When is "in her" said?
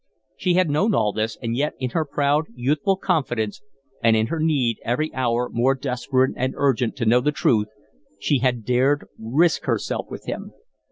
1.77-2.05, 4.15-4.39